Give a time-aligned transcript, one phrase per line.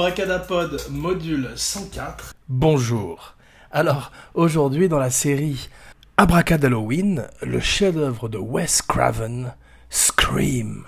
[0.00, 2.34] Abracadapod module 104.
[2.48, 3.34] Bonjour.
[3.70, 5.68] Alors, aujourd'hui dans la série
[6.16, 9.52] Abracadalloween, le chef-d'œuvre de Wes Craven,
[9.90, 10.84] Scream.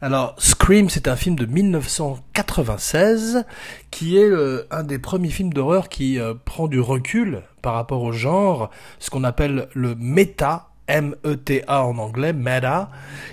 [0.00, 3.44] Alors, Scream, c'est un film de 1996
[3.90, 8.02] qui est euh, un des premiers films d'horreur qui euh, prend du recul par rapport
[8.02, 8.70] au genre,
[9.00, 12.90] ce qu'on appelle le méta M-E-T-A en anglais, meta,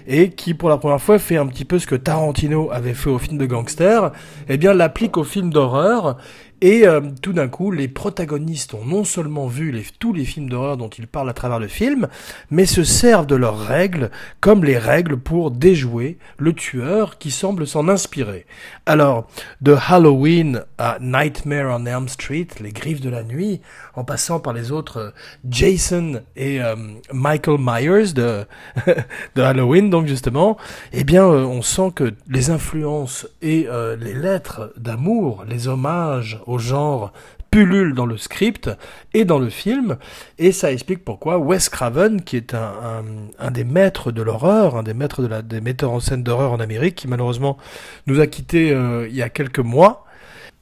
[0.07, 3.09] et qui pour la première fois fait un petit peu ce que Tarantino avait fait
[3.09, 4.11] au film de gangster,
[4.47, 6.17] eh bien l'applique au film d'horreur
[6.61, 10.49] et euh, tout d'un coup, les protagonistes ont non seulement vu les, tous les films
[10.49, 12.07] d'horreur dont ils parlent à travers le film,
[12.49, 14.09] mais se servent de leurs règles
[14.39, 18.47] comme les règles pour déjouer le tueur qui semble s'en inspirer.
[18.87, 19.27] Alors,
[19.61, 23.61] de Halloween à Nightmare on Elm Street, les griffes de la nuit,
[23.93, 25.11] en passant par les autres euh,
[25.47, 26.75] Jason et euh,
[27.13, 28.45] Michael Myers de,
[29.35, 30.57] de Halloween, donc justement,
[30.91, 33.67] eh bien, on sent que les influences et
[33.99, 37.11] les lettres d'amour, les hommages au genre
[37.51, 38.69] pullule dans le script
[39.13, 39.97] et dans le film,
[40.37, 44.93] et ça explique pourquoi Wes Craven, qui est un, des maîtres de l'horreur, un des
[44.93, 47.57] maîtres de la, des metteurs en scène d'horreur en Amérique, qui malheureusement
[48.05, 50.06] nous a quittés euh, il y a quelques mois,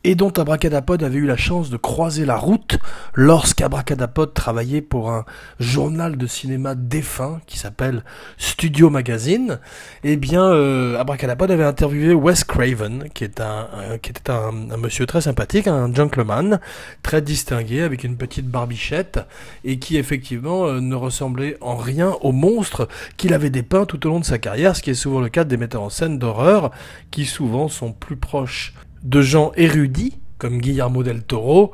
[0.06, 2.78] et dont Abracadapod avait eu la chance de croiser la route
[3.16, 5.26] lorsqu'Abracadapod travaillait pour un
[5.60, 8.04] journal de cinéma défunt qui s'appelle
[8.38, 9.60] Studio Magazine,
[10.04, 13.68] eh bien euh, Abracadapod avait interviewé Wes Craven, qui était un,
[14.78, 16.60] monsieur très sympathique, un gentleman
[17.02, 19.20] très distingué avec une petite barbichette
[19.64, 22.88] et qui effectivement euh, ne ressemblait en rien au monstre
[23.18, 25.46] qu'il avait dépeint tout au long de sa carrière, ce qui est souvent le cas
[25.46, 26.70] des metteurs en scène d'horreur
[27.10, 31.72] qui souvent sont plus proches de gens érudits, comme Guillermo del Toro,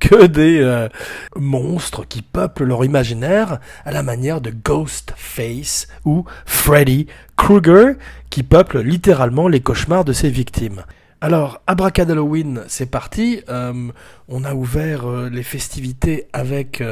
[0.00, 0.88] que des euh,
[1.36, 7.06] monstres qui peuplent leur imaginaire à la manière de Ghostface ou Freddy
[7.36, 7.94] Krueger,
[8.28, 10.82] qui peuplent littéralement les cauchemars de ses victimes.
[11.20, 13.42] Alors, Abracadalloween, c'est parti.
[13.48, 13.90] Euh,
[14.26, 16.82] on a ouvert euh, les festivités avec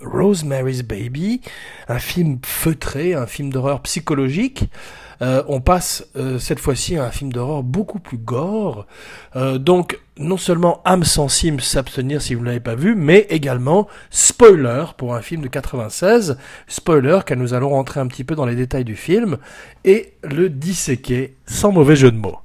[0.00, 1.40] Rosemary's Baby,
[1.88, 4.70] un film feutré, un film d'horreur psychologique.
[5.22, 8.86] Euh, on passe euh, cette fois-ci à un film d'horreur beaucoup plus gore.
[9.36, 13.86] Euh, donc, non seulement âme sensible s'abstenir si vous ne l'avez pas vu, mais également
[14.10, 16.38] spoiler pour un film de 96.
[16.68, 19.38] Spoiler car nous allons rentrer un petit peu dans les détails du film
[19.84, 22.38] et le disséquer sans mauvais jeu de mots.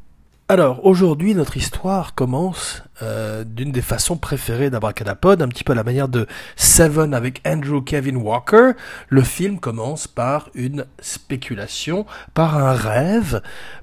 [0.47, 5.75] Alors aujourd'hui notre histoire commence euh, d'une des façons préférées d'Abracadapod, un petit peu à
[5.75, 8.72] la manière de Seven avec Andrew Kevin Walker.
[9.09, 13.41] Le film commence par une spéculation, par un rêve,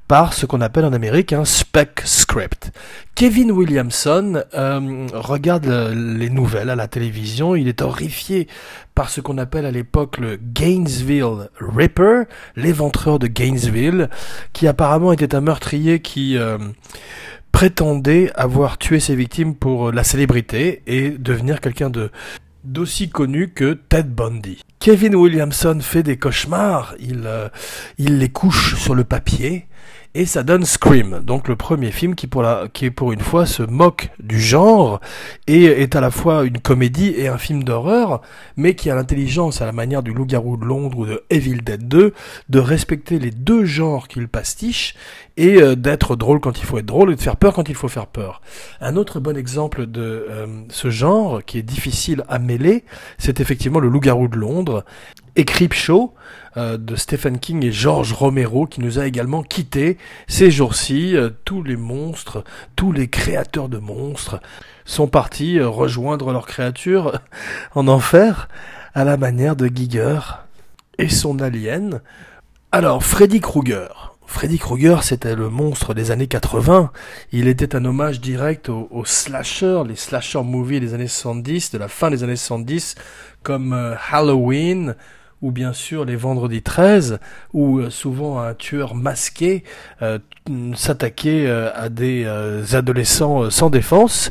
[0.09, 2.71] par ce qu'on appelle en Amérique un spec script.
[3.15, 8.49] Kevin Williamson euh, regarde les nouvelles à la télévision, il est horrifié
[8.95, 12.25] par ce qu'on appelle à l'époque le Gainesville Ripper,
[12.57, 14.11] l'éventreur de Gainesville,
[14.53, 16.59] qui apparemment était un meurtrier qui euh,
[17.53, 22.11] prétendait avoir tué ses victimes pour la célébrité et devenir quelqu'un de
[22.65, 24.63] d'aussi connu que Ted Bundy.
[24.79, 27.49] Kevin Williamson fait des cauchemars, il, euh,
[27.99, 29.67] il les couche sur le papier,
[30.15, 33.47] et ça donne Scream, donc le premier film qui pour, la, qui pour une fois
[33.47, 35.01] se moque du genre
[35.47, 38.21] et est à la fois une comédie et un film d'horreur,
[38.57, 41.89] mais qui a l'intelligence à la manière du Loup-garou de Londres ou de Evil Dead
[41.89, 42.13] 2
[42.51, 44.95] de respecter les deux genres qu'il pastiche
[45.39, 47.75] et euh, d'être drôle quand il faut être drôle et de faire peur quand il
[47.75, 48.43] faut faire peur.
[48.83, 52.85] Un autre bon exemple de euh, ce genre qui est difficile à mêler,
[53.17, 54.85] c'est effectivement le Loup-garou de Londres
[55.37, 56.15] et Creepshow
[56.57, 59.97] euh, de Stephen King et George Romero qui nous a également quittés
[60.29, 61.17] ces jours-ci.
[61.17, 62.45] Euh, tous les monstres,
[62.77, 64.41] tous les créateurs de monstres
[64.85, 67.19] sont partis euh, rejoindre leurs créatures
[67.75, 68.49] en enfer
[68.95, 70.21] à la manière de Giger
[70.99, 72.03] et son alien.
[72.71, 74.15] Alors, Freddy Krueger.
[74.27, 76.91] Freddy Krueger, c'était le monstre des années 80.
[77.33, 81.79] Il était un hommage direct aux, aux slashers, les slasher movies des années 70, de
[81.79, 82.95] la fin des années 70,
[83.43, 84.95] comme Halloween,
[85.43, 87.19] ou bien sûr les vendredis 13,
[87.53, 89.65] où euh, souvent un tueur masqué
[90.01, 90.19] euh,
[90.75, 92.27] s'attaquait euh, à des
[92.75, 94.31] adolescents sans défense,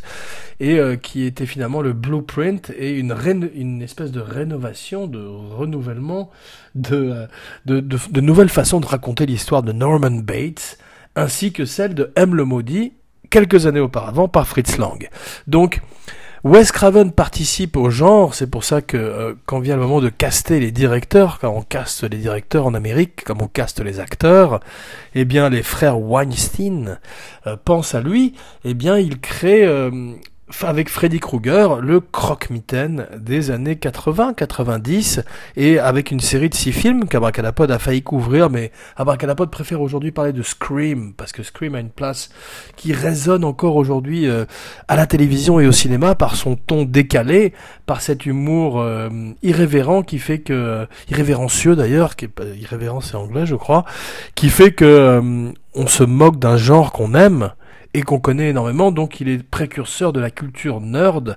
[0.60, 6.30] et qui était finalement le blueprint et une, espèce de rénovation, de renouvellement,
[6.76, 7.26] de,
[7.66, 10.78] de nouvelles façons de raconter l'histoire de Norman Bates,
[11.16, 12.36] ainsi que celle de M.
[12.36, 12.92] le Maudit,
[13.28, 15.08] quelques années auparavant par Fritz Lang.
[15.48, 15.80] Donc,
[16.44, 20.08] Wes Craven participe au genre, c'est pour ça que euh, quand vient le moment de
[20.08, 24.58] caster les directeurs, quand on caste les directeurs en Amérique, comme on caste les acteurs,
[25.14, 26.98] eh bien les frères Weinstein
[27.46, 28.34] euh, pensent à lui,
[28.64, 30.14] eh bien il crée euh,
[30.62, 35.24] avec Freddy Krueger, le croque-mitaine des années 80-90,
[35.56, 40.12] et avec une série de six films qu'Abracadapod a failli couvrir, mais Abracadapod préfère aujourd'hui
[40.12, 42.30] parler de Scream, parce que Scream a une place
[42.76, 44.44] qui résonne encore aujourd'hui euh,
[44.88, 47.52] à la télévision et au cinéma par son ton décalé,
[47.86, 49.08] par cet humour euh,
[49.42, 53.84] irrévérent qui fait que, euh, irrévérencieux d'ailleurs, qui est, irrévérent c'est anglais je crois,
[54.34, 57.52] qui fait que on se moque d'un genre qu'on aime,
[57.94, 61.36] et qu'on connaît énormément, donc il est précurseur de la culture nerd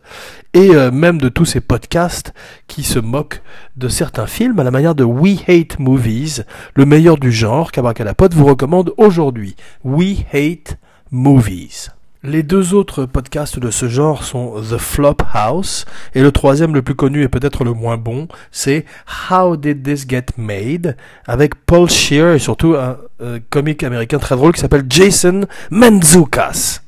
[0.53, 2.33] et euh, même de tous ces podcasts
[2.67, 3.41] qui se moquent
[3.75, 8.33] de certains films à la manière de We Hate Movies, le meilleur du genre qu'Abracadapod
[8.33, 9.55] vous recommande aujourd'hui.
[9.83, 10.77] We Hate
[11.11, 11.89] Movies.
[12.27, 15.85] Les deux autres podcasts de ce genre sont The Flop House
[16.15, 18.85] et le troisième le plus connu et peut-être le moins bon, c'est
[19.29, 24.35] How Did This Get Made avec Paul Shear et surtout un euh, comique américain très
[24.35, 26.81] drôle qui s'appelle Jason Manzoukas.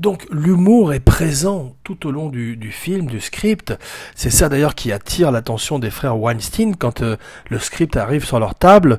[0.00, 3.76] Donc l'humour est présent tout au long du, film, du script.
[4.14, 7.18] C'est ça d'ailleurs qui attire l'attention des frères Weinstein quand euh,
[7.50, 8.98] le script arrive sur leur table.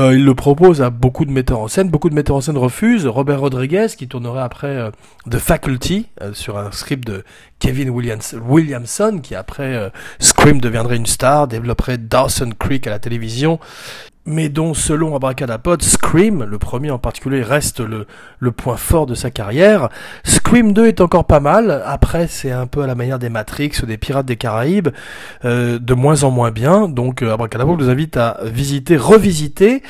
[0.00, 1.88] Euh, ils le proposent à beaucoup de metteurs en scène.
[1.88, 3.06] Beaucoup de metteurs en scène refusent.
[3.06, 4.90] Robert Rodriguez qui tournerait après euh,
[5.30, 7.22] The Faculty sur un script de
[7.60, 13.60] Kevin Williams, Williamson qui après Scream deviendrait une star, développerait Dawson Creek à la télévision
[14.30, 18.06] mais dont, selon Abracadapod, Scream, le premier en particulier, reste le,
[18.52, 19.88] point fort de sa carrière.
[20.24, 21.82] Scream 2 est encore pas mal.
[21.84, 24.88] Après, c'est un peu à la manière des Matrix ou des Pirates des Caraïbes,
[25.44, 26.88] euh, de moins en moins bien.
[26.88, 29.82] Donc, euh, Abracadapod vous invite à visiter, revisiter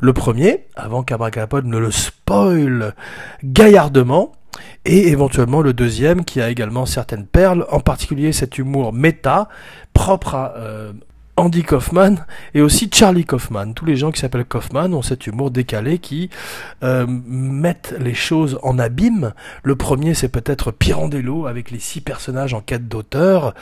[0.00, 2.94] le premier, avant qu'Abracadapod ne le spoil
[3.44, 4.32] gaillardement
[4.84, 9.48] et éventuellement le deuxième qui a également certaines perles, en particulier cet humour méta
[9.92, 10.92] propre à euh,
[11.38, 12.16] Andy Kaufman
[12.52, 13.72] et aussi Charlie Kaufman.
[13.72, 16.30] Tous les gens qui s'appellent Kaufman ont cet humour décalé qui
[16.82, 19.32] euh, mettent les choses en abîme.
[19.62, 23.54] Le premier, c'est peut-être Pirandello avec les six personnages en quête d'auteur,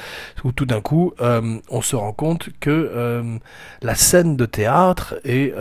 [0.42, 3.36] où tout d'un coup, euh, on se rend compte que euh,
[3.82, 5.52] la scène de théâtre est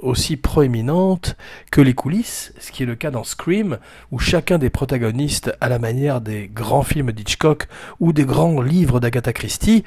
[0.00, 1.36] aussi proéminente
[1.70, 3.78] que les coulisses, ce qui est le cas dans Scream,
[4.12, 7.68] où chacun des protagonistes, à la manière des grands films d'Hitchcock
[8.00, 9.84] ou des grands livres d'Agatha Christie,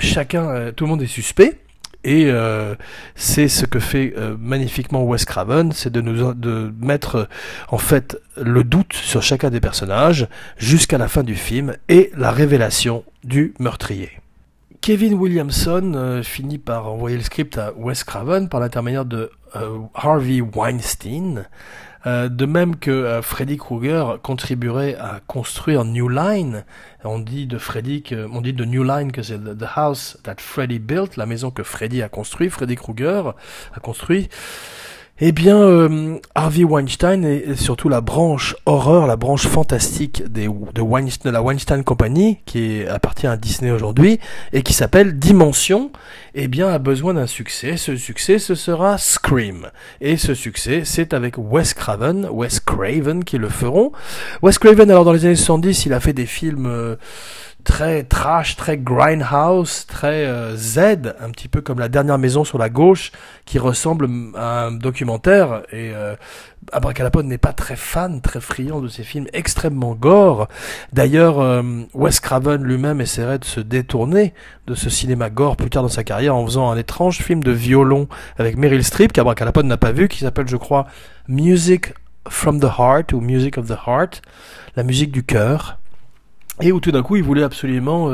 [0.00, 1.58] chacun, tout le monde suspect.
[2.04, 2.74] Et euh,
[3.14, 7.28] c'est ce que fait euh, magnifiquement Wes Craven, c'est de nous de mettre
[7.70, 10.28] en fait le doute sur chacun des personnages
[10.58, 14.10] jusqu'à la fin du film et la révélation du meurtrier.
[14.82, 19.30] Kevin Williamson euh, finit par envoyer le script à Wes Craven par l'intermédiaire de
[19.94, 21.46] Harvey Weinstein,
[22.06, 26.64] euh, de même que euh, Freddy Krueger contribuerait à construire New Line,
[27.04, 30.36] on dit de Freddy que, on dit de New Line que c'est the house that
[30.38, 33.32] Freddy built, la maison que Freddy a construit, Freddy Krueger
[33.74, 34.28] a construit.
[35.20, 40.50] Eh bien, euh, Harvey Weinstein et surtout la branche horreur, la branche fantastique de
[41.30, 44.18] la Weinstein Company, qui appartient à Disney aujourd'hui,
[44.52, 45.92] et qui s'appelle Dimension,
[46.34, 47.76] eh bien, a besoin d'un succès.
[47.76, 49.68] Ce succès, ce sera Scream.
[50.00, 53.92] Et ce succès, c'est avec Wes Craven, Wes Craven qui le feront.
[54.42, 56.66] Wes Craven, alors dans les années 70, il a fait des films...
[56.66, 56.96] Euh,
[57.64, 62.58] très trash, très grindhouse, très euh, Z, un petit peu comme la dernière maison sur
[62.58, 63.10] la gauche,
[63.46, 65.62] qui ressemble à un documentaire.
[65.72, 66.14] Et euh,
[66.72, 70.48] Abracadapod n'est pas très fan, très friand de ces films extrêmement gore.
[70.92, 71.62] D'ailleurs, euh,
[71.94, 74.34] Wes Craven lui-même essaierait de se détourner
[74.66, 77.50] de ce cinéma gore plus tard dans sa carrière en faisant un étrange film de
[77.50, 80.86] violon avec Meryl Streep qu'Abracadapod n'a pas vu, qui s'appelle, je crois,
[81.28, 81.94] Music
[82.28, 84.22] from the Heart ou Music of the Heart,
[84.76, 85.78] la musique du cœur
[86.60, 88.10] et où tout d'un coup il voulait absolument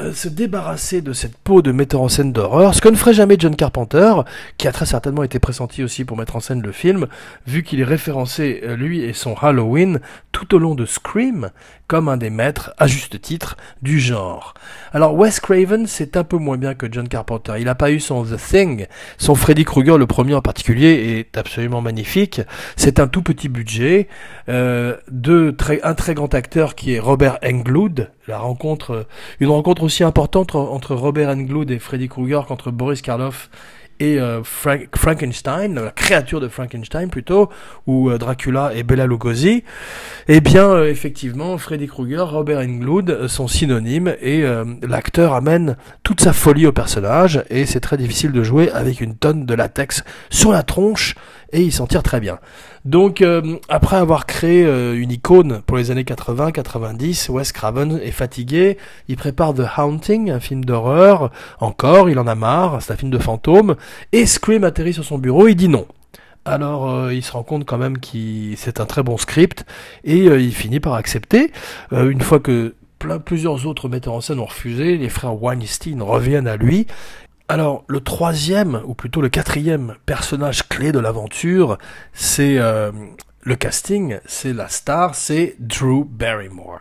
[0.00, 3.14] euh, se débarrasser de cette peau de metteur en scène d'horreur, ce que ne ferait
[3.14, 4.12] jamais John Carpenter,
[4.58, 7.06] qui a très certainement été pressenti aussi pour mettre en scène le film,
[7.46, 10.00] vu qu'il est référencé, euh, lui et son Halloween,
[10.32, 11.50] tout au long de Scream,
[11.86, 14.54] comme un des maîtres, à juste titre, du genre.
[14.92, 17.54] Alors Wes Craven, c'est un peu moins bien que John Carpenter.
[17.58, 18.86] Il n'a pas eu son The Thing.
[19.18, 22.40] Son Freddy Krueger, le premier en particulier, est absolument magnifique.
[22.76, 24.08] C'est un tout petit budget.
[24.48, 28.10] Euh, de très, un très grand acteur qui est Robert Englund.
[28.28, 29.06] La rencontre,
[29.38, 33.50] une rencontre aussi importante entre Robert Englund et Freddy Krueger qu'entre Boris Karloff
[34.00, 37.48] et euh, Frankenstein, la créature de Frankenstein plutôt,
[37.86, 39.64] ou euh, Dracula et Bela Lugosi,
[40.28, 44.44] eh bien euh, effectivement Freddy Krueger, Robert Englund sont synonymes et
[44.82, 49.16] l'acteur amène toute sa folie au personnage et c'est très difficile de jouer avec une
[49.16, 51.14] tonne de latex sur la tronche
[51.52, 52.38] et il s'en tire très bien.
[52.84, 58.12] Donc, euh, après avoir créé euh, une icône pour les années 80-90, Wes Craven est
[58.12, 58.78] fatigué.
[59.08, 61.30] Il prépare The Haunting, un film d'horreur.
[61.60, 62.80] Encore, il en a marre.
[62.80, 63.76] C'est un film de fantôme.
[64.12, 65.48] Et Scream atterrit sur son bureau.
[65.48, 65.86] Il dit non.
[66.44, 69.66] Alors il se rend compte quand même que c'est un très bon script
[70.04, 71.50] et il finit par accepter.
[71.90, 76.46] une fois que plein, plusieurs autres metteurs en scène ont refusé, les frères Weinstein reviennent
[76.46, 76.86] à lui.
[77.48, 81.78] Alors le troisième, ou plutôt le quatrième personnage clé de l'aventure,
[82.12, 82.60] c'est
[83.46, 86.80] le casting, c'est la star, c'est Drew Barrymore.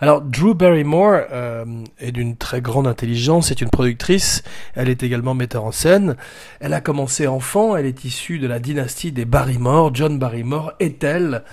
[0.00, 1.64] Alors Drew Barrymore euh,
[1.98, 4.42] est d'une très grande intelligence, c'est une productrice,
[4.74, 6.16] elle est également metteur en scène.
[6.60, 11.04] Elle a commencé enfant, elle est issue de la dynastie des Barrymore, John Barrymore est
[11.04, 11.44] elle.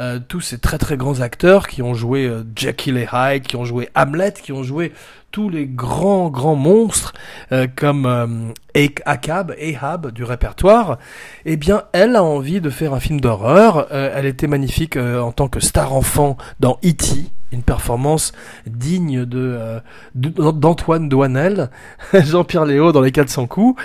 [0.00, 3.56] Euh, tous ces très très grands acteurs qui ont joué euh, Jackie et Hyde, qui
[3.56, 4.92] ont joué Hamlet, qui ont joué
[5.30, 7.12] tous les grands grands monstres
[7.52, 10.98] euh, comme euh, Akab, Ahab du répertoire,
[11.44, 13.88] eh bien elle a envie de faire un film d'horreur.
[13.92, 18.32] Euh, elle était magnifique euh, en tant que star enfant dans E.T., une performance
[18.66, 19.80] digne de
[20.14, 21.70] d'Antoine Douanel,
[22.12, 23.82] Jean-Pierre Léo dans les 400 coups,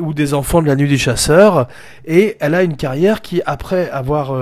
[0.00, 1.68] ou des enfants de la nuit du chasseur.
[2.04, 4.32] Et elle a une carrière qui, après avoir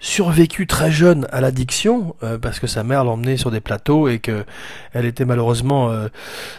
[0.00, 4.18] survécu très jeune à l'addiction euh, parce que sa mère l'emmenait sur des plateaux et
[4.18, 4.44] que
[4.92, 6.08] elle était malheureusement euh,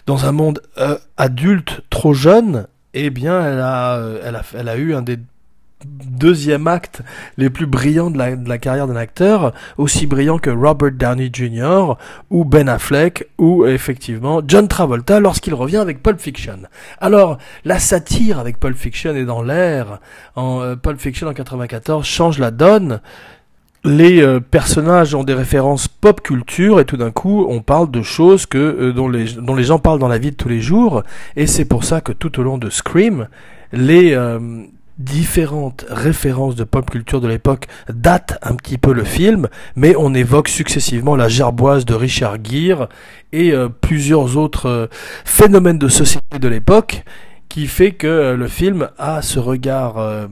[0.06, 4.77] dans un monde euh, adulte trop jeune eh bien elle a elle a elle a
[4.77, 5.18] eu un des
[5.85, 7.01] deuxième acte
[7.38, 11.95] les plus brillants de la, carrière d'un acteur, aussi brillant que Robert Downey Jr.
[12.29, 16.59] ou Ben Affleck ou effectivement John Travolta lorsqu'il revient avec Pulp Fiction.
[17.00, 20.00] Alors la satire avec Pulp Fiction est dans l'air.
[20.35, 23.01] En euh, Pulp Fiction en 94 change la donne.
[23.83, 28.03] Les euh, personnages ont des références pop culture et tout d'un coup on parle de
[28.03, 30.61] choses que euh, dont les dont les gens parlent dans la vie de tous les
[30.61, 31.01] jours
[31.35, 33.27] et c'est pour ça que tout au long de Scream
[33.73, 34.15] les
[35.01, 40.13] différentes références de pop culture de l'époque datent un petit peu le film, mais on
[40.13, 42.88] évoque successivement la gerboise de Richard Gere
[43.34, 44.88] et euh, plusieurs autres euh,
[45.25, 47.03] phénomènes de société de l'époque
[47.50, 50.27] qui fait que euh, le film a ce regard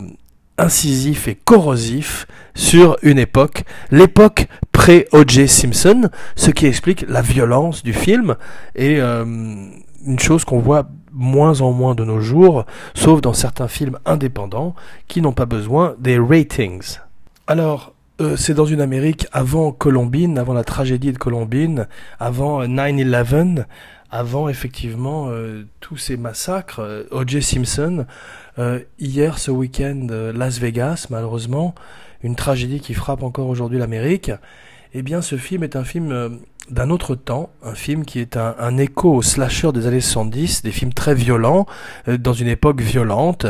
[0.57, 5.47] incisif et corrosif sur une époque, l'époque pré-O.J.
[5.47, 8.35] Simpson, ce qui explique la violence du film
[8.75, 13.99] et une chose qu'on voit moins en moins de nos jours, sauf dans certains films
[14.05, 14.73] indépendants
[15.07, 16.97] qui n'ont pas besoin des ratings.
[17.45, 21.87] Alors, euh, c'est dans une Amérique avant Columbine, avant la tragédie de Columbine,
[22.19, 23.65] avant 9-11,
[24.11, 26.79] avant effectivement euh, tous ces massacres.
[26.79, 27.41] Euh, O.J.
[27.41, 28.05] Simpson,
[28.99, 31.75] hier ce week-end, Las Vegas, malheureusement,
[32.23, 34.31] une tragédie qui frappe encore aujourd'hui l'Amérique.
[34.93, 38.77] Eh bien, ce film est un film d'un autre temps, un film qui est un,
[38.77, 41.65] écho au slasher des années 70, des films très violents,
[42.07, 43.45] euh, dans une époque violente.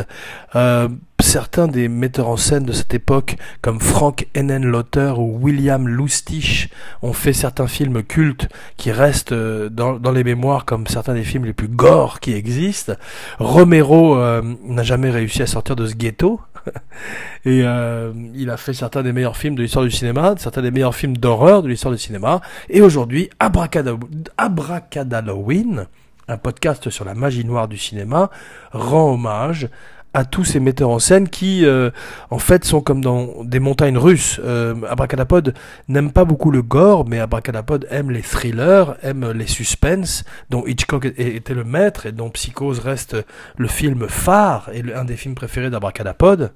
[0.56, 0.88] Euh,
[1.20, 6.70] certains des metteurs en scène de cette époque, comme Frank Henenlotter ou William Lustig,
[7.02, 11.24] ont fait certains films cultes qui restent euh, dans, dans, les mémoires comme certains des
[11.24, 12.94] films les plus gore qui existent.
[13.38, 14.16] Romero
[14.64, 16.40] n'a jamais réussi à sortir de ce ghetto,
[17.44, 20.70] et euh, il a fait certains des meilleurs films de l'histoire du cinéma, certains des
[20.70, 22.40] meilleurs films d'horreur de l'histoire du cinéma.
[22.68, 25.86] Et aujourd'hui, Abracadalloween,
[26.28, 28.30] un podcast sur la magie noire du cinéma,
[28.72, 29.68] rend hommage
[30.12, 31.90] à tous ces metteurs en scène qui, euh,
[32.30, 34.40] en fait, sont comme dans des montagnes russes.
[34.44, 35.54] Euh, Abracadapod
[35.88, 41.04] n'aime pas beaucoup le gore, mais Abracadapod aime les thrillers, aime les suspens, dont Hitchcock
[41.04, 43.16] était le maître et dont Psychose reste
[43.56, 46.52] le film phare et un des films préférés d'Abracadapod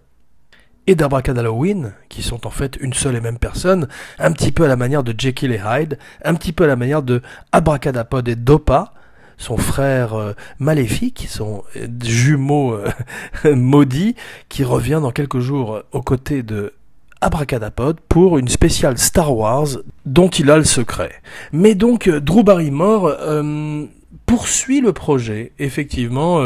[0.87, 4.69] et d'Abracadalloween, qui sont en fait une seule et même personne, un petit peu à
[4.69, 8.37] la manière de Jekyll et Hyde, un petit peu à la manière de Abracadapod et
[8.37, 8.93] Dopa,
[9.39, 14.15] son frère euh, maléfique, son euh, jumeau euh, maudit,
[14.49, 16.73] qui revient dans quelques jours aux côtés de
[17.21, 19.69] Abracadapod pour une spéciale Star Wars
[20.05, 21.13] dont il a le secret.
[21.53, 23.11] Mais donc Drew Barrymore
[24.27, 26.45] poursuit le projet, effectivement,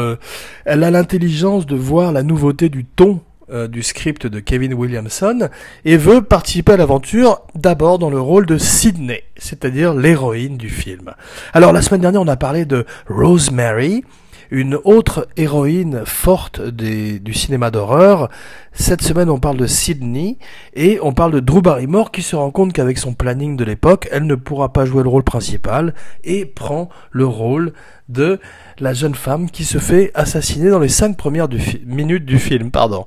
[0.63, 3.19] elle a l'intelligence de voir la nouveauté du ton
[3.51, 5.49] euh, du script de Kevin Williamson
[5.85, 11.13] et veut participer à l'aventure d'abord dans le rôle de Sydney, c'est-à-dire l'héroïne du film.
[11.53, 14.03] Alors la semaine dernière on a parlé de Rosemary,
[14.51, 18.29] une autre héroïne forte du cinéma d'horreur.
[18.73, 20.37] Cette semaine, on parle de Sydney
[20.73, 24.07] et on parle de Drew Barrymore qui se rend compte qu'avec son planning de l'époque,
[24.11, 27.73] elle ne pourra pas jouer le rôle principal et prend le rôle
[28.07, 28.39] de
[28.79, 31.47] la jeune femme qui se fait assassiner dans les cinq premières
[31.85, 32.71] minutes du film.
[32.71, 33.05] Pardon.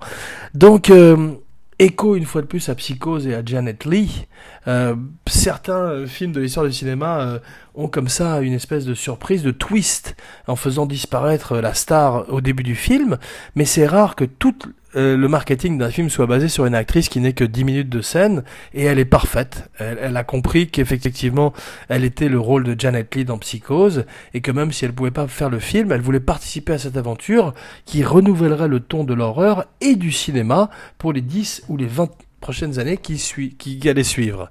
[0.54, 1.32] Donc, euh,
[1.78, 4.26] écho une fois de plus à Psychose et à Janet Lee.
[4.68, 4.94] Euh,
[5.26, 7.38] certains euh, films de l'histoire du cinéma euh,
[7.74, 12.40] ont comme ça une espèce de surprise, de twist, en faisant disparaître la star au
[12.40, 13.18] début du film,
[13.54, 17.08] mais c'est rare que toute euh, le marketing d'un film soit basé sur une actrice
[17.08, 18.44] qui n'est que 10 minutes de scène
[18.74, 19.70] et elle est parfaite.
[19.78, 21.52] Elle, a compris qu'effectivement
[21.88, 25.10] elle était le rôle de Janet Lee dans Psychose et que même si elle pouvait
[25.10, 27.54] pas faire le film, elle voulait participer à cette aventure
[27.86, 32.10] qui renouvellerait le ton de l'horreur et du cinéma pour les 10 ou les 20
[32.40, 33.16] prochaines années qui,
[33.56, 34.50] qui allaient suivre.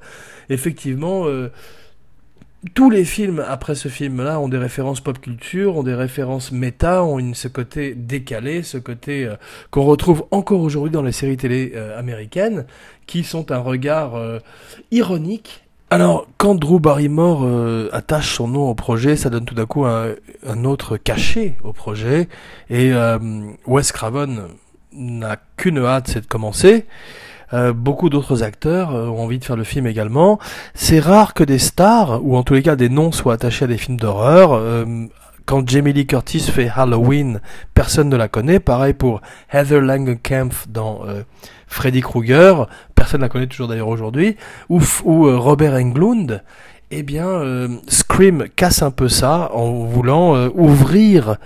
[0.50, 1.52] Effectivement, euh,
[2.76, 7.04] tous les films après ce film-là ont des références pop culture, ont des références méta,
[7.04, 9.36] ont ce côté décalé, ce côté euh,
[9.72, 12.66] qu'on retrouve encore aujourd'hui dans les séries télé euh, américaines,
[13.08, 14.40] qui sont un regard euh,
[14.92, 15.64] ironique.
[15.90, 17.46] Alors, quand Drew Barrymore
[17.92, 20.14] attache son nom au projet, ça donne tout d'un coup un,
[20.48, 22.30] un, autre cachet au projet,
[22.70, 22.94] et
[23.68, 24.44] Wes Craven
[24.94, 26.86] n'a qu'une hâte, c'est de commencer.
[27.54, 30.40] Euh, beaucoup d'autres acteurs euh, ont envie de faire le film également.
[30.74, 33.68] C'est rare que des stars, ou en tous les cas des noms, soient attachés à
[33.68, 34.54] des films d'horreur.
[34.54, 34.86] Euh,
[35.46, 37.42] quand Jamie Lee Curtis fait Halloween,
[37.74, 38.60] personne ne la connaît.
[38.60, 41.02] Pareil pour Heather Langenkampf dans
[41.68, 44.38] Freddy Krueger, personne ne la connaît toujours d'ailleurs aujourd'hui.
[44.70, 46.42] Ou, ou Robert Englund
[46.92, 51.38] eh bien, euh, Scream casse un peu ça en voulant euh, ouvrir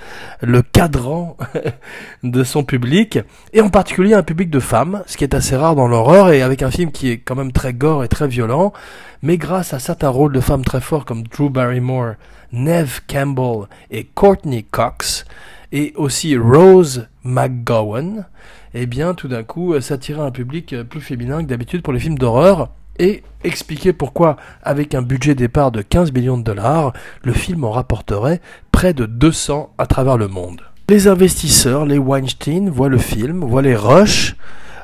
[0.42, 1.38] le cadran
[2.24, 3.20] de son public,
[3.54, 6.42] et en particulier un public de femmes, ce qui est assez rare dans l'horreur, et
[6.42, 8.74] avec un film qui est quand même très gore et très violent,
[9.22, 12.14] mais grâce à certains rôles de femmes très forts comme Drew Barrymore,
[12.52, 15.26] Neve Campbell et Courtney Cox,
[15.72, 18.26] et aussi Rose McGowan,
[18.74, 22.00] eh bien, tout d'un coup, ça attirait un public plus féminin que d'habitude pour les
[22.00, 27.34] films d'horreur, et expliquer pourquoi, avec un budget départ de 15 millions de dollars, le
[27.34, 30.62] film en rapporterait près de 200 à travers le monde.
[30.90, 34.36] Les investisseurs, les Weinstein, voient le film, voient les rushs,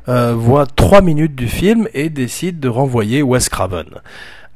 [0.10, 3.86] euh, voient 3 minutes du film et décident de renvoyer Wes Craven.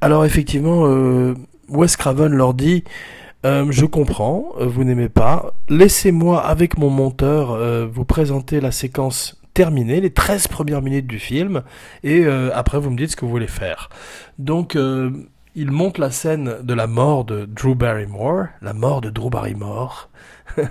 [0.01, 1.35] Alors effectivement, euh,
[1.69, 2.83] Wes Craven leur dit
[3.45, 5.53] euh, je comprends, vous n'aimez pas.
[5.69, 7.59] Laissez-moi avec mon monteur
[7.91, 11.63] vous présenter la séquence terminé, les 13 premières minutes du film,
[12.03, 13.89] et euh, après vous me dites ce que vous voulez faire.
[14.37, 15.09] Donc euh,
[15.55, 20.09] il monte la scène de la mort de Drew Barrymore, la mort de Drew Barrymore,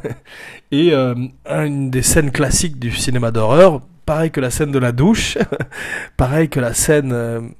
[0.70, 1.14] et euh,
[1.48, 5.38] une des scènes classiques du cinéma d'horreur, pareil que la scène de la douche,
[6.18, 7.54] pareil que la scène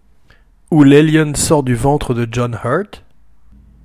[0.71, 3.03] où l'alien sort du ventre de John Hurt,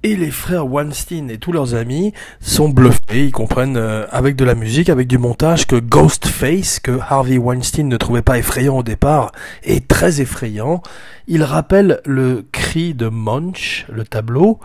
[0.03, 3.25] et les frères Weinstein et tous leurs amis sont bluffés.
[3.25, 7.88] Ils comprennent euh, avec de la musique, avec du montage, que Ghostface, que Harvey Weinstein
[7.88, 9.31] ne trouvait pas effrayant au départ,
[9.63, 10.81] est très effrayant.
[11.27, 14.59] Il rappelle le cri de Munch, le tableau,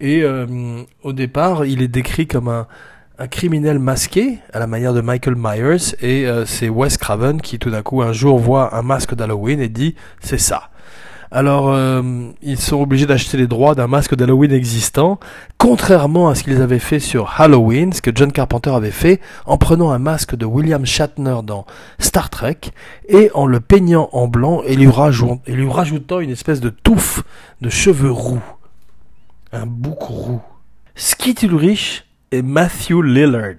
[0.00, 0.46] et euh,
[1.02, 2.66] au départ, il est décrit comme un,
[3.30, 7.70] criminel masqué à la manière de Michael Myers, et euh, c'est Wes Craven qui tout
[7.70, 10.70] d'un coup un jour voit un masque d'Halloween et dit c'est ça.
[11.30, 12.02] Alors, euh,
[12.42, 15.20] ils sont obligés d'acheter les droits d'un masque d'Halloween existant,
[15.58, 19.58] contrairement à ce qu'ils avaient fait sur Halloween, ce que John Carpenter avait fait, en
[19.58, 21.66] prenant un masque de William Shatner dans
[21.98, 22.58] Star Trek,
[23.08, 27.22] et en le peignant en blanc et lui, rajoutant, une espèce de touffe
[27.60, 28.42] de cheveux roux.
[29.52, 30.40] Un bouc roux.
[30.94, 33.56] Skit Ulrich et Matthew Lillard.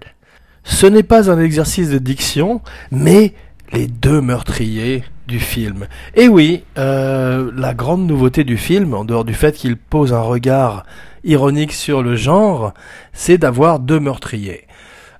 [0.64, 3.34] Ce n'est pas un exercice de diction, mais
[3.72, 5.88] les deux meurtriers du film.
[6.15, 10.22] Et oui, euh, la grande nouveauté du film, en dehors du fait qu'il pose un
[10.22, 10.84] regard
[11.24, 12.74] ironique sur le genre,
[13.13, 14.68] c'est d'avoir deux meurtriers.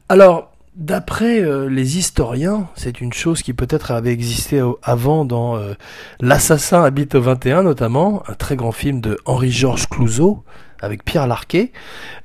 [0.10, 5.76] Alors, d'après euh, les historiens, c'est une chose qui peut-être avait existé avant dans euh,
[6.20, 10.44] L'assassin habite au 21 notamment, un très grand film de Henri-Georges Clouzot,
[10.82, 11.72] avec Pierre Larquet,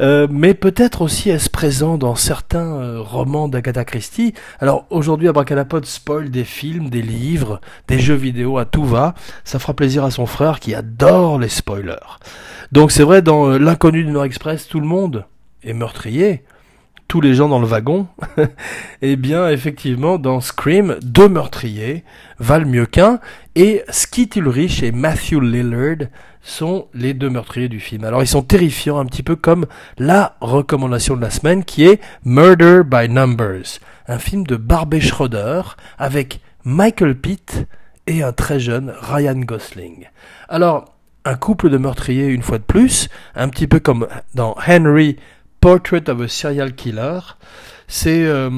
[0.01, 4.35] euh, mais peut-être aussi est-ce présent dans certains euh, romans d'Agatha Christie.
[4.61, 9.15] Alors aujourd'hui, Abracadapod spoil des films, des livres, des jeux vidéo à tout va.
[9.45, 12.19] Ça fera plaisir à son frère qui adore les spoilers.
[12.73, 15.27] Donc c'est vrai, dans euh, L'inconnu du Nord Express, tout le monde
[15.63, 16.45] est meurtrier
[17.09, 18.09] tous les gens dans le wagon,
[19.03, 22.03] eh bien effectivement dans Scream, deux meurtriers
[22.39, 23.21] valent mieux qu'un,
[23.55, 26.09] et Skeet Ulrich et Matthew Lillard
[26.45, 28.05] sont les deux meurtriers du film.
[28.05, 29.67] Alors ils sont terrifiants, un petit peu comme
[29.99, 35.63] la recommandation de la semaine qui est Murder by Numbers, un film de Barbet Schroeder
[35.99, 37.67] avec Michael Pitt
[38.07, 40.07] et un très jeune Ryan Gosling.
[40.49, 45.17] Alors, un couple de meurtriers une fois de plus, un petit peu comme dans Henry
[45.61, 47.21] Portrait of a Serial Killer.
[47.97, 48.51] C'est euh,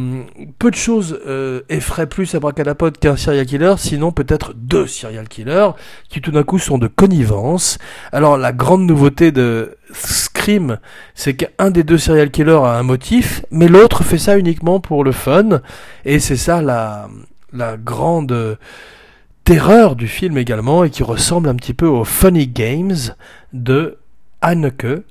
[0.59, 5.73] peu de choses euh, effraient plus Abracadapod qu'un serial killer, sinon peut-être deux serial killers
[6.09, 7.77] qui tout d'un coup sont de connivence.
[8.13, 10.79] Alors la grande nouveauté de Scream,
[11.15, 15.05] c'est qu'un des deux serial killers a un motif, mais l'autre fait ça uniquement pour
[15.05, 15.61] le fun,
[16.07, 17.07] et c'est ça la,
[17.77, 18.57] grande
[19.45, 23.15] terreur du film également, et qui ressemble un petit peu aux Funny Games
[23.53, 23.99] de
[24.41, 25.05] Haneke,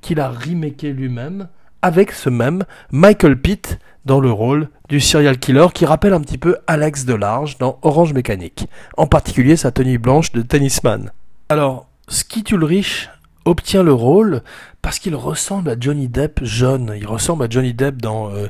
[0.00, 1.48] qu'il a remaké lui-même
[1.84, 6.38] avec ce même Michael Pitt dans le rôle du serial killer qui rappelle un petit
[6.38, 11.10] peu Alex Delarge dans Orange Mécanique, en particulier sa tenue blanche de tennisman.
[11.50, 13.10] Alors, Skeet Ulrich
[13.44, 14.40] obtient le rôle
[14.80, 16.94] parce qu'il ressemble à Johnny Depp jeune.
[16.96, 18.46] Il ressemble à Johnny Depp dans euh,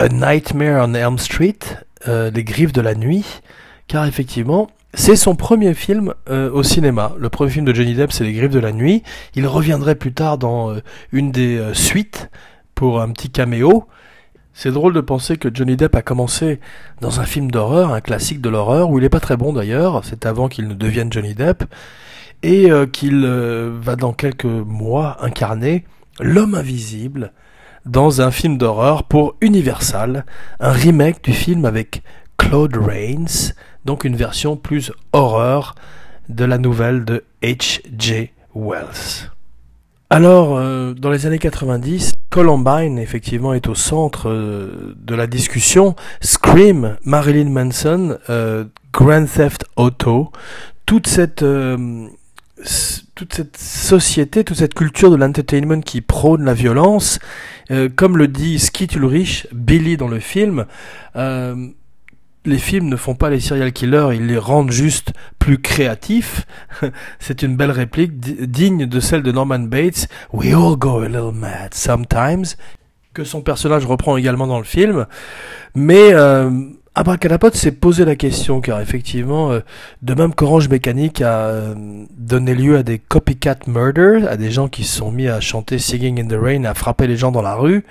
[0.00, 1.60] A Nightmare on Elm Street,
[2.08, 3.42] euh, Les Griffes de la Nuit,
[3.86, 7.12] car effectivement, c'est son premier film euh, au cinéma.
[7.16, 9.04] Le premier film de Johnny Depp, c'est Les Griffes de la Nuit.
[9.36, 10.74] Il reviendrait plus tard dans
[11.12, 12.28] une des suites
[12.76, 13.88] pour un petit caméo.
[14.52, 16.60] C'est drôle de penser que Johnny Depp a commencé
[17.00, 20.02] dans un film d'horreur, un classique de l'horreur, où il n'est pas très bon d'ailleurs,
[20.04, 21.64] c'est avant qu'il ne devienne Johnny Depp,
[22.42, 25.84] et euh, qu'il euh, va dans quelques mois incarner
[26.20, 27.32] l'homme invisible
[27.84, 30.24] dans un film d'horreur pour Universal,
[30.60, 32.02] un remake du film avec
[32.36, 33.52] Claude Rains,
[33.84, 35.74] donc une version plus horreur
[36.28, 38.30] de la nouvelle de H.J.
[38.54, 39.35] Wells.
[40.08, 45.96] Alors, euh, dans les années 90, Columbine, effectivement, est au centre euh, de la discussion.
[46.20, 50.30] Scream, Marilyn Manson, euh, Grand Theft Auto,
[50.86, 51.44] toute cette,
[53.16, 57.18] toute cette société, toute cette culture de l'entertainment qui prône la violence,
[57.96, 60.64] comme le dit Skit Ulrich, Billy dans le film,
[62.46, 66.46] les films ne font pas les serial killers, ils les rendent juste plus créatifs.
[67.18, 70.08] C'est une belle réplique digne de celle de Norman Bates.
[70.32, 72.56] We all go a little mad sometimes,
[73.12, 75.06] que son personnage reprend également dans le film.
[75.74, 76.50] Mais euh,
[76.94, 79.60] Abracadapod s'est posé la question, car effectivement, euh,
[80.00, 81.74] de même qu'Orange Mécanique a euh,
[82.16, 85.78] donné lieu à des copycat murders, à des gens qui se sont mis à chanter
[85.78, 87.84] Singing in the Rain, à frapper les gens dans la rue,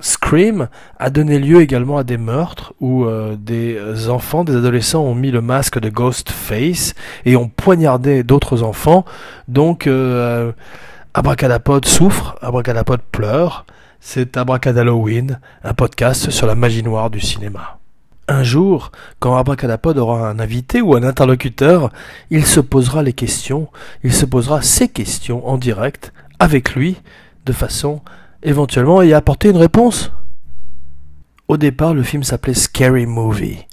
[0.00, 5.14] Scream a donné lieu également à des meurtres où euh, des enfants, des adolescents ont
[5.14, 9.04] mis le masque de Ghostface et ont poignardé d'autres enfants.
[9.48, 10.52] Donc euh,
[11.14, 13.66] Abracadapod souffre, Abracadapod pleure.
[14.00, 17.78] C'est Abracadalloween, un podcast sur la magie noire du cinéma.
[18.28, 21.90] Un jour, quand Abracadapod aura un invité ou un interlocuteur,
[22.30, 23.68] il se posera les questions,
[24.04, 26.98] il se posera ses questions en direct avec lui
[27.46, 28.02] de façon
[28.42, 30.12] éventuellement y apporter une réponse.
[31.48, 33.66] Au départ, le film s'appelait Scary Movie.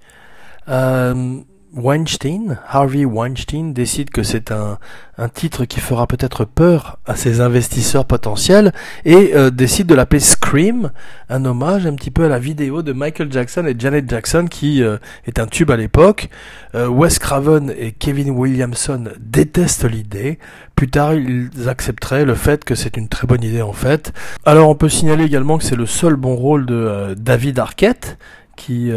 [0.70, 1.42] Euh,
[1.76, 4.80] Weinstein, Harvey Weinstein, décide que c'est un,
[5.18, 8.72] un, titre qui fera peut-être peur à ses investisseurs potentiels
[9.04, 10.92] et euh, décide de l'appeler Scream,
[11.30, 14.82] un hommage un petit peu à la vidéo de Michael Jackson et Janet Jackson qui
[14.82, 16.30] euh, est un tube à l'époque.
[16.76, 20.40] Euh, Wes Craven et Kevin Williamson détestent l'idée.
[20.76, 24.14] Plus tard, ils accepteraient le fait que c'est une très bonne idée en fait.
[24.46, 28.18] Alors on peut signaler également que c'est le seul bon rôle de David Arquette
[28.56, 28.90] qui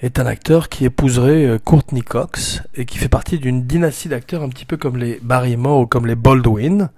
[0.00, 4.42] est un acteur qui épouserait euh, Courtney Cox et qui fait partie d'une dynastie d'acteurs
[4.42, 6.90] un petit peu comme les Barrymore ou comme les Baldwin.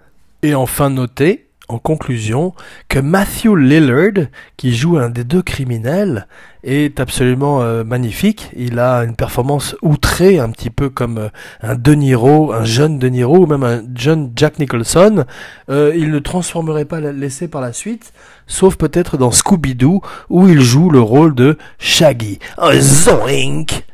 [0.42, 2.55] Et enfin noter en conclusion
[2.88, 4.26] que Matthew Lillard,
[4.57, 6.26] qui joue un des deux criminels,
[6.62, 8.50] est absolument euh, magnifique.
[8.57, 11.29] Il a une performance outrée, un petit peu comme euh,
[11.62, 15.24] un De Niro, un jeune De Niro, ou même un jeune Jack Nicholson.
[15.70, 18.12] Euh, il ne transformerait pas l'essai par la suite,
[18.46, 22.38] sauf peut-être dans Scooby-Doo, où il joue le rôle de Shaggy.
[22.81, 23.85] zoink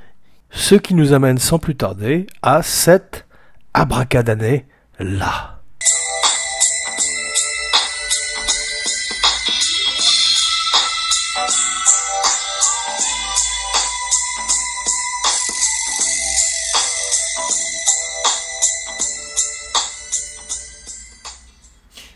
[0.50, 3.26] Ce qui nous amène sans plus tarder à cette
[3.74, 4.66] abracadané
[4.98, 5.51] là.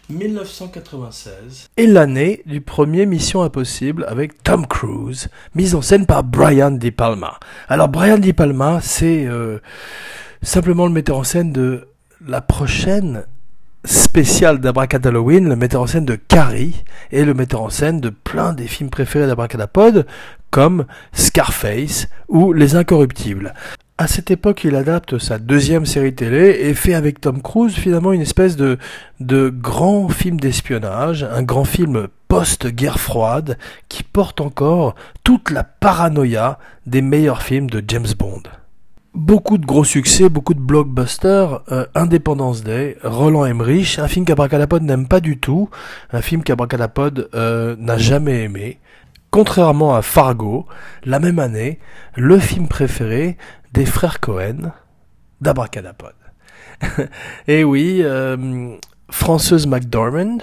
[0.08, 6.70] 1996 est l'année du premier Mission Impossible avec Tom Cruise, mise en scène par Brian
[6.70, 7.40] De Palma.
[7.68, 9.58] Alors Brian De Palma, c'est euh,
[10.42, 11.88] simplement le metteur en scène de
[12.24, 13.24] la prochaine
[13.84, 18.52] spéciale d'Abracadalloween, le metteur en scène de Carrie et le metteur en scène de plein
[18.52, 20.06] des films préférés d'Abracadapod
[20.50, 23.54] comme Scarface ou Les Incorruptibles.
[23.98, 28.12] À cette époque, il adapte sa deuxième série télé et fait avec Tom Cruise finalement
[28.12, 28.78] une espèce de,
[29.22, 33.56] grand film d'espionnage, un grand film post-guerre froide
[33.88, 38.42] qui porte encore toute la paranoïa des meilleurs films de James Bond.
[39.14, 44.82] Beaucoup de gros succès, beaucoup de blockbusters, euh, Independence Day, Roland Emmerich, un film qu'Abracadapod
[44.82, 45.70] n'aime pas du tout,
[46.12, 48.78] un film qu'Abracadapod euh, n'a jamais aimé.
[49.30, 50.66] Contrairement à Fargo,
[51.04, 51.78] la même année,
[52.14, 53.38] le film préféré
[53.76, 54.72] des frères Cohen
[55.42, 56.14] d'Abracadapod.
[57.46, 58.74] Et oui, euh,
[59.10, 60.38] Franceuse McDormand,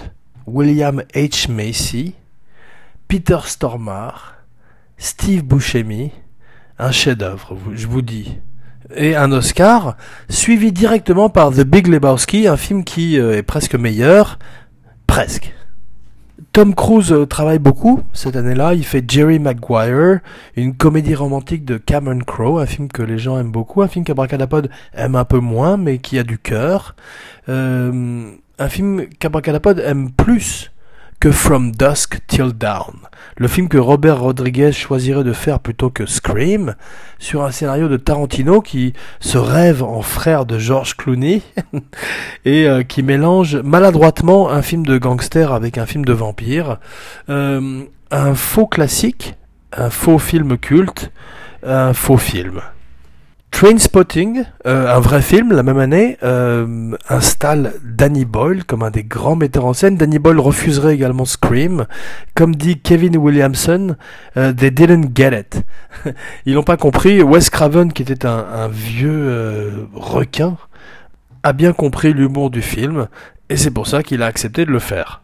[0.46, 1.50] William H.
[1.50, 2.14] Macy,
[3.08, 4.36] Peter Stormare,
[4.98, 6.12] Steve Buscemi,
[6.78, 8.38] un chef-d'œuvre, je vous dis.
[8.94, 9.96] Et un Oscar,
[10.28, 14.38] suivi directement par The Big Lebowski, un film qui euh, est presque meilleur,
[15.08, 15.52] presque.
[16.54, 18.74] Tom Cruise euh, travaille beaucoup cette année-là.
[18.74, 20.20] Il fait Jerry Maguire,
[20.54, 24.04] une comédie romantique de Cameron Crowe, un film que les gens aiment beaucoup, un film
[24.04, 26.94] qu'Abracadapod aime un peu moins, mais qui a du cœur.
[27.48, 30.70] Euh, un film qu'Abracadapod aime plus
[31.30, 32.96] From Dusk Till Dawn,
[33.36, 36.74] le film que Robert Rodriguez choisirait de faire plutôt que Scream,
[37.18, 41.42] sur un scénario de Tarantino qui se rêve en frère de George Clooney
[42.44, 46.78] et euh, qui mélange maladroitement un film de gangster avec un film de vampire,
[47.30, 49.34] euh, un faux classique,
[49.72, 51.10] un faux film culte,
[51.62, 52.60] un faux film.
[53.54, 59.04] Trainspotting, euh, un vrai film, la même année, euh, installe Danny Boyle comme un des
[59.04, 59.96] grands metteurs en scène.
[59.96, 61.86] Danny Boyle refuserait également Scream.
[62.34, 63.94] Comme dit Kevin Williamson,
[64.36, 65.62] euh, they didn't get it.
[66.46, 67.22] Ils n'ont pas compris.
[67.22, 70.56] Wes Craven, qui était un, un vieux euh, requin,
[71.44, 73.06] a bien compris l'humour du film,
[73.50, 75.22] et c'est pour ça qu'il a accepté de le faire.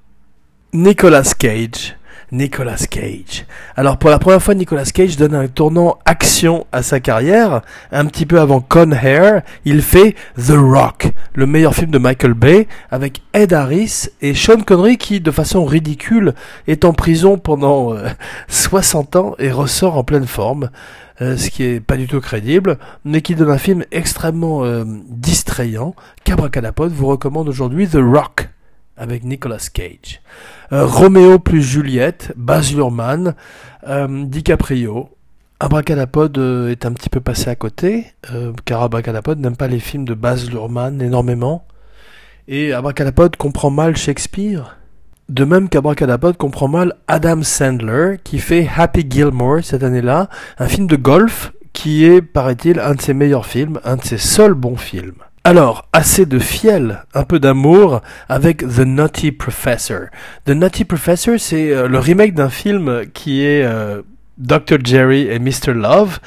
[0.72, 1.96] Nicolas Cage,
[2.32, 3.46] Nicolas Cage.
[3.76, 7.62] Alors pour la première fois, Nicolas Cage donne un tournant action à sa carrière.
[7.92, 12.34] Un petit peu avant Con Air, il fait The Rock, le meilleur film de Michael
[12.34, 16.34] Bay, avec Ed Harris et Sean Connery qui, de façon ridicule,
[16.66, 17.94] est en prison pendant
[18.48, 20.70] 60 euh, ans et ressort en pleine forme.
[21.22, 24.84] Euh, ce qui est pas du tout crédible, mais qui donne un film extrêmement euh,
[25.06, 25.94] distrayant.
[26.24, 28.48] Cabracadapod vous recommande aujourd'hui The Rock
[29.00, 30.20] avec Nicolas Cage.
[30.72, 33.34] Euh, Roméo plus Juliette, Baz Luhrmann,
[33.88, 35.08] euh, DiCaprio.
[35.58, 38.06] Abracadapod euh, est un petit peu passé à côté,
[38.64, 41.66] car Abracadapod n'aime pas les films de Baz Luhrmann énormément.
[42.46, 44.76] Et Abracadapod comprend mal Shakespeare.
[45.28, 50.86] De même qu'Abracadapod comprend mal Adam Sandler, qui fait Happy Gilmore cette année-là, un film
[50.86, 54.76] de golf qui est, paraît-il, un de ses meilleurs films, un de ses seuls bons
[54.76, 55.22] films.
[55.42, 60.08] Alors, assez de fiel, un peu d'amour avec The Naughty Professor.
[60.44, 64.02] The Naughty Professor, c'est euh, le remake d'un film qui est euh,
[64.36, 64.76] Dr.
[64.84, 65.72] Jerry et Mr.
[65.72, 66.18] Love.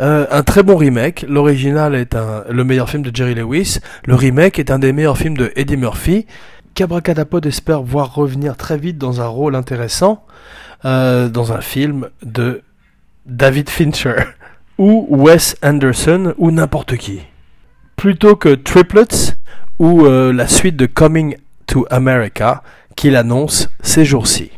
[0.00, 1.24] Euh, un très bon remake.
[1.28, 2.16] L'original est
[2.50, 3.78] le meilleur film de Jerry Lewis.
[4.04, 6.26] Le remake est un des meilleurs films de Eddie Murphy.
[6.74, 10.24] Cabracadapod espère voir revenir très vite dans un rôle intéressant
[10.82, 12.62] dans un film de
[13.24, 14.16] David Fincher
[14.78, 17.22] ou Wes Anderson ou n'importe qui
[18.06, 19.34] plutôt que Triplets
[19.80, 21.34] ou euh, la suite de Coming
[21.66, 22.62] to America
[22.94, 24.52] qu'il annonce ces jours-ci.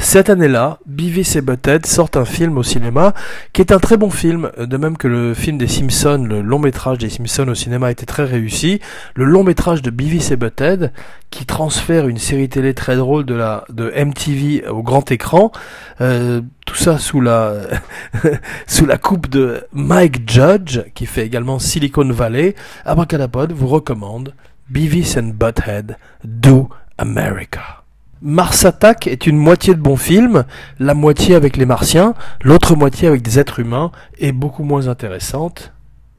[0.00, 3.14] Cette année-là, Beavis et Butthead sortent un film au cinéma
[3.52, 6.60] qui est un très bon film, de même que le film des Simpsons, le long
[6.60, 8.80] métrage des Simpsons au cinéma était très réussi.
[9.16, 10.92] Le long métrage de Beavis et Butthead,
[11.30, 15.50] qui transfère une série télé très drôle de la de MTV au grand écran,
[16.00, 17.54] euh, tout ça sous la
[18.66, 22.54] sous la coupe de Mike Judge, qui fait également Silicon Valley.
[22.84, 24.32] Abracadapod vous recommande
[24.70, 27.87] Beavis and Butthead Do America.
[28.20, 30.44] Mars Attack est une moitié de bon film,
[30.80, 35.72] la moitié avec les martiens, l'autre moitié avec des êtres humains est beaucoup moins intéressante.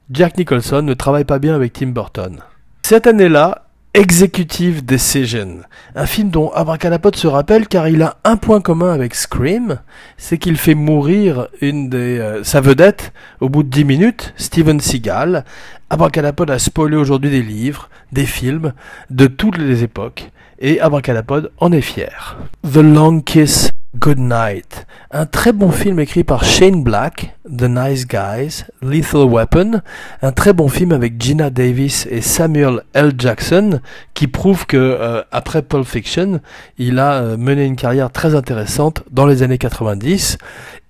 [0.10, 2.40] Jack Nicholson ne travaille pas bien avec Tim Burton.
[2.84, 3.69] Cette année-là,
[4.00, 5.58] Executive Decision,
[5.94, 9.80] un film dont Abracadapod se rappelle car il a un point commun avec Scream,
[10.16, 14.80] c'est qu'il fait mourir une des euh, sa vedette au bout de 10 minutes, Steven
[14.80, 15.44] Seagal.
[15.90, 18.72] Abracadapod a spoilé aujourd'hui des livres, des films
[19.10, 22.38] de toutes les époques et Abracadapod en est fier.
[22.64, 28.08] The Long Kiss Good Night, un très bon film écrit par Shane Black, The Nice
[28.08, 29.82] Guys, Lethal Weapon,
[30.22, 33.12] un très bon film avec Gina Davis et Samuel L.
[33.18, 33.82] Jackson,
[34.14, 36.40] qui prouve que euh, après Pulp Fiction,
[36.78, 40.38] il a euh, mené une carrière très intéressante dans les années 90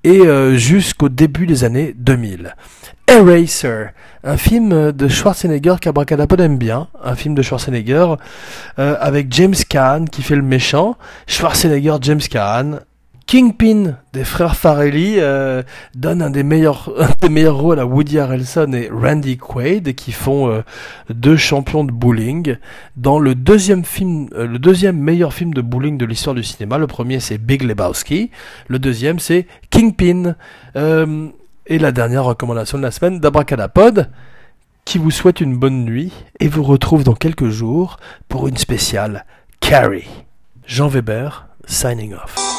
[0.04, 2.56] et euh, jusqu'au début des années 2000.
[3.08, 3.88] Eraser,
[4.24, 8.16] un film de Schwarzenegger qu'Abracadapod aime bien, un film de Schwarzenegger
[8.78, 10.96] euh, avec James Caan qui fait le méchant,
[11.26, 12.82] Schwarzenegger, James Caan,
[13.30, 15.62] Kingpin des frères Farelli euh,
[15.94, 20.50] donne un des meilleurs des meilleurs rôles à Woody Harrelson et Randy Quaid qui font
[20.50, 20.62] euh,
[21.10, 22.58] deux champions de bowling
[22.98, 26.88] dans le deuxième film le deuxième meilleur film de bowling de l'histoire du cinéma le
[26.88, 28.32] premier c'est Big Lebowski
[28.68, 30.36] le deuxième c'est Kingpin
[31.70, 34.10] et la dernière recommandation de la semaine d'Abracadapod,
[34.86, 39.26] qui vous souhaite une bonne nuit et vous retrouve dans quelques jours pour une spéciale
[39.60, 40.10] Carrie.
[40.66, 42.59] Jean Weber, signing off.